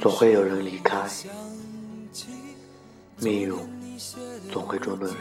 [0.00, 1.08] 总会有人离开，
[3.18, 3.54] 命运
[4.50, 5.16] 总会捉弄人。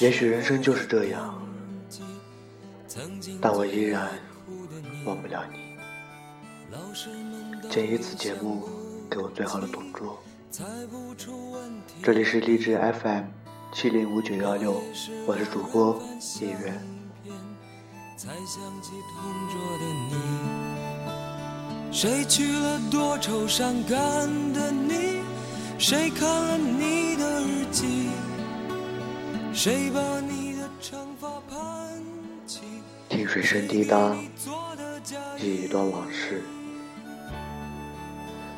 [0.00, 1.40] 也许人生就是这样，
[3.40, 4.10] 但我依然
[5.04, 5.58] 忘不了你。
[7.70, 8.68] 借一次节目，
[9.10, 10.18] 给我最好的同桌。
[12.02, 13.24] 这里是励志 FM
[13.72, 14.82] 七零五九幺六，
[15.26, 16.02] 我是主播
[16.40, 16.82] 叶远。
[21.90, 23.98] 谁娶了多愁善感
[24.52, 25.22] 的你？
[25.78, 28.10] 谁看了你的日记？
[29.52, 31.58] 谁把你的长发盘
[32.46, 32.60] 起？
[33.08, 34.14] 听水声滴答，
[35.38, 36.42] 记一段往事。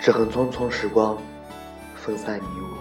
[0.00, 1.16] 只恨匆匆时光，
[1.94, 2.76] 分散你我。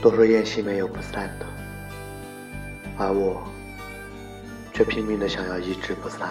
[0.00, 1.46] 都说宴席没有不散的，
[2.96, 3.42] 而我
[4.72, 6.30] 却拼命的想要一直不散。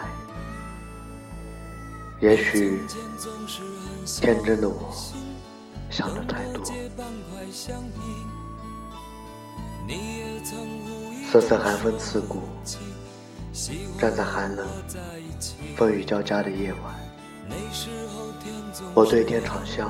[2.22, 2.82] 也许
[4.06, 4.94] 天真的我
[5.90, 6.62] 想的太多，
[11.32, 12.42] 瑟瑟寒风刺骨，
[13.98, 14.68] 站在寒冷、
[15.78, 16.94] 风雨交加的夜晚，
[18.94, 19.88] 我对天长啸：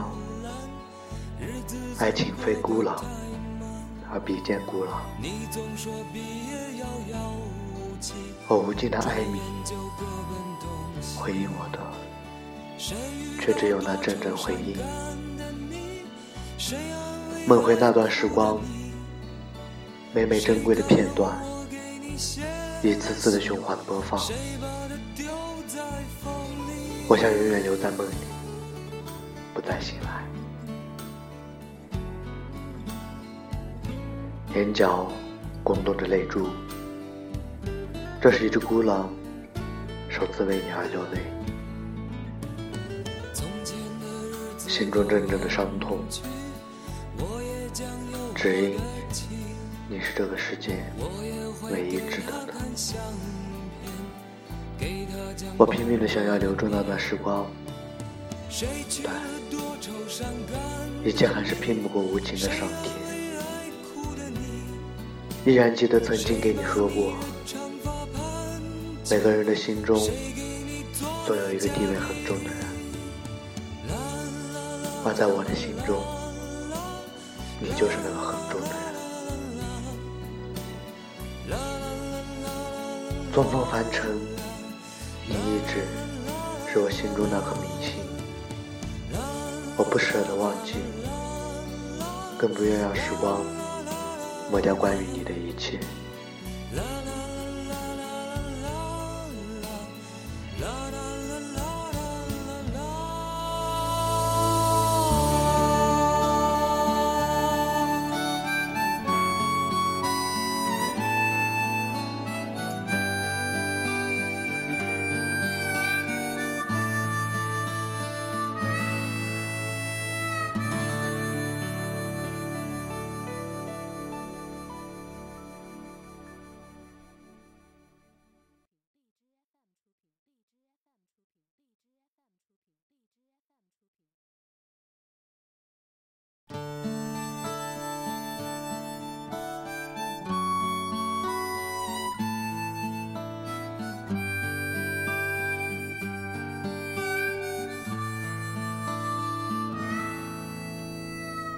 [1.97, 3.03] 爱情非孤老，
[4.11, 5.01] 而比肩孤老。
[8.47, 9.41] 我无尽的哀鸣，
[11.17, 11.79] 回应我的。
[13.41, 14.77] 却只有那阵阵回音，
[17.45, 18.57] 梦回那段时光，
[20.13, 21.37] 每每珍贵的片段，
[22.81, 24.17] 一次次的循环播放。
[27.09, 28.13] 我想永远留在梦里，
[29.53, 30.23] 不再醒来。
[34.55, 35.11] 眼角
[35.63, 36.47] 滚动着泪珠，
[38.21, 39.09] 这是一只孤狼，
[40.07, 41.38] 首次为你而流泪。
[44.79, 45.99] 心中阵阵的伤痛，
[48.33, 48.77] 只因
[49.89, 50.85] 你是这个世界
[51.69, 52.53] 唯一值得的。
[55.57, 57.45] 我拼命的想要留住那段时光，
[59.03, 59.13] 但
[61.03, 62.95] 一切还是拼不过无情的上天。
[65.45, 67.15] 依然记得曾经给你说过，
[69.11, 69.99] 每个人的心中
[71.27, 72.68] 都有一个地位很重的人。
[75.09, 76.03] 而在我的心中，
[77.59, 78.69] 你就是那个很重的
[81.47, 81.57] 人。
[83.33, 84.05] 匆匆凡尘，
[85.25, 85.87] 你一直
[86.71, 87.95] 是我心中那颗明星。
[89.75, 90.75] 我不舍得忘记，
[92.37, 93.41] 更不愿让时光
[94.51, 95.79] 抹掉关于你的一切。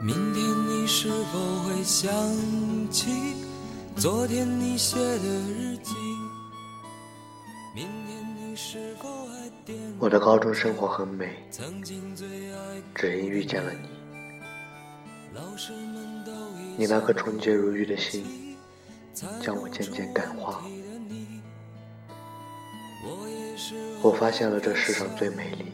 [0.03, 2.12] 明天你是否会想
[2.89, 3.35] 起
[3.95, 5.94] 昨天你写的日记？
[7.75, 11.47] 明天你是否还惦我的高中生活很美，
[12.96, 13.90] 只因遇见了你。
[16.78, 18.58] 你那颗纯洁如玉的心，
[19.40, 20.64] 将我渐渐感化。
[24.02, 25.66] 我发现了这世上最美丽、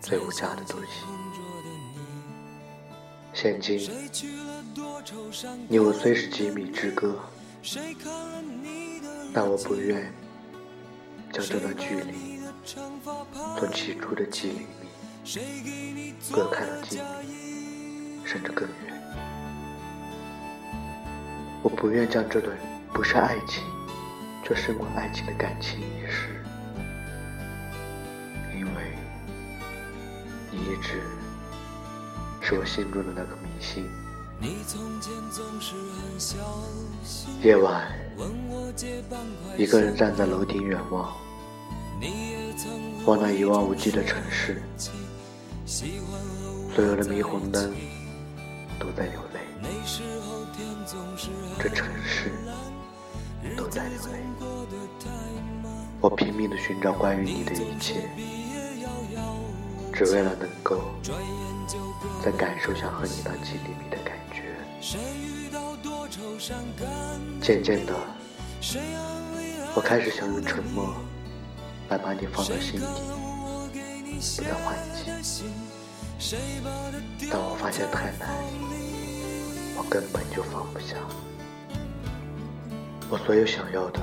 [0.00, 1.04] 最无价的东西。
[3.42, 3.76] 现今，
[5.66, 7.18] 你我虽是几米之隔，
[9.34, 10.14] 但我不愿
[11.32, 12.38] 将这段距离
[13.58, 14.58] 从起初的几厘
[15.92, 19.02] 米隔开了几米，甚至更远。
[21.64, 22.56] 我不愿将这段
[22.94, 23.64] 不是爱情
[24.44, 26.40] 却胜过爱情的感情遗失，
[28.56, 28.96] 因为
[30.52, 31.02] 你一直。
[32.52, 33.88] 是我心中的那颗明星。
[37.42, 37.90] 夜晚，
[39.56, 41.16] 一个人站在楼顶远望，
[43.06, 44.60] 望那一望无际的城市，
[45.64, 47.72] 所有的霓虹灯
[48.78, 49.40] 都在流泪，
[51.58, 52.32] 这城市
[53.56, 54.20] 都在流泪。
[56.02, 58.10] 我拼命的寻找关于你的一切，
[59.92, 60.82] 只为了能够
[62.24, 64.54] 再感受下和你那几厘米的感觉。
[67.40, 67.94] 渐渐的，
[69.74, 70.94] 我开始想用沉默
[71.88, 72.86] 来把你放到心底，
[74.36, 74.76] 不再唤
[75.22, 75.44] 起。
[77.30, 78.28] 但我发现太难，
[79.76, 80.96] 我根本就放不下。
[83.10, 84.00] 我所有想要的，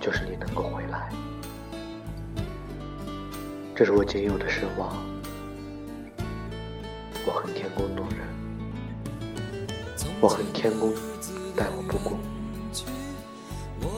[0.00, 1.10] 就是你能够回来。
[3.82, 4.96] 这是我仅有的奢望。
[7.26, 8.18] 我恨天公弄人。
[10.20, 10.94] 我恨天公
[11.56, 12.16] 待我不公，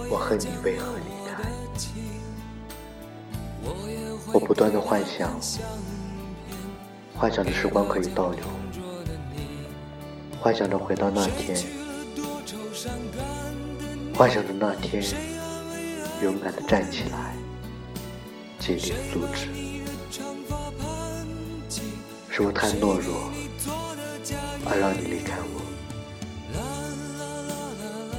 [0.09, 1.43] 我恨你为何离开？
[4.33, 5.39] 我不断的幻想，
[7.15, 8.43] 幻想着时光可以倒流，
[10.41, 11.63] 幻想着回到那天，
[14.17, 15.05] 幻想着那天
[16.23, 17.35] 勇敢的站起来，
[18.65, 18.81] 激励
[19.13, 19.45] 素质。
[22.31, 23.31] 是我太懦弱，
[24.65, 25.61] 而让你离开我。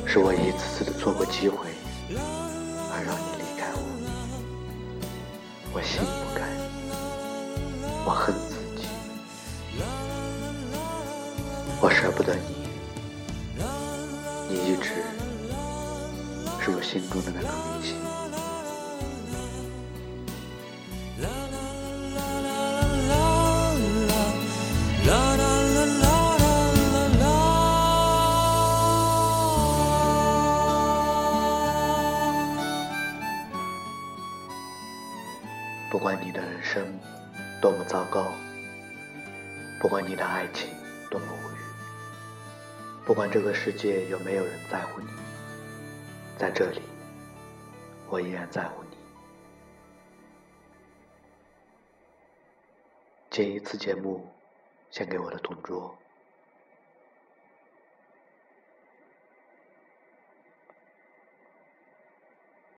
[0.06, 1.68] 是我一次次的错过机会，
[2.12, 3.80] 而让你离开我。
[5.74, 6.48] 我心不甘，
[8.06, 8.86] 我恨自己，
[11.82, 12.70] 我舍不得你。
[14.48, 14.92] 你一直
[16.64, 17.96] 是我心中的那颗明星。
[35.96, 36.86] 不管你的人生
[37.62, 38.34] 多么糟糕，
[39.80, 40.68] 不管你的爱情
[41.10, 41.60] 多么无语，
[43.06, 45.08] 不管这个世界有没有人在乎你，
[46.38, 46.82] 在这里，
[48.10, 48.98] 我依然在乎你。
[53.30, 54.28] 剪一次节目，
[54.92, 55.98] 献给我的同桌。